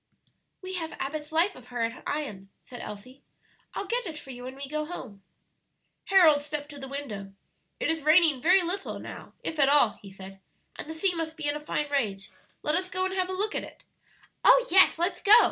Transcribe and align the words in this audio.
"We 0.63 0.73
have 0.77 0.93
Abbott's 0.93 1.31
life 1.31 1.55
of 1.55 1.67
her 1.67 1.83
at 1.83 2.01
Ion," 2.07 2.49
said 2.63 2.81
Elsie. 2.81 3.21
"I'll 3.75 3.85
get 3.85 4.07
it 4.07 4.17
for 4.17 4.31
you 4.31 4.45
when 4.45 4.55
we 4.55 4.67
go 4.67 4.83
home." 4.85 5.21
Harold 6.05 6.41
stepped 6.41 6.69
to 6.69 6.79
the 6.79 6.87
window. 6.87 7.33
"It 7.79 7.91
is 7.91 8.01
raining 8.01 8.41
very 8.41 8.63
little 8.63 8.97
now, 8.97 9.33
if 9.43 9.59
at 9.59 9.69
all," 9.69 9.99
he 10.01 10.09
said, 10.09 10.39
"and 10.75 10.89
the 10.89 10.95
sea 10.95 11.13
must 11.13 11.37
be 11.37 11.45
in 11.47 11.55
a 11.55 11.59
fine 11.59 11.87
rage; 11.91 12.31
let 12.63 12.73
us 12.73 12.89
go 12.89 13.05
and 13.05 13.13
have 13.13 13.29
a 13.29 13.33
look 13.33 13.53
at 13.53 13.63
it" 13.63 13.83
"Oh, 14.43 14.65
yes, 14.71 14.97
let's 14.97 15.21
go!" 15.21 15.33